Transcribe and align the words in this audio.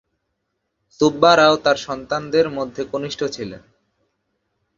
সুব্বা 0.99 1.31
রাও 1.37 1.55
তার 1.57 1.77
সন্তানের 1.77 2.47
মধ্যে 2.49 2.81
কনিষ্ঠ 2.83 3.21
ছিলেন। 3.25 3.61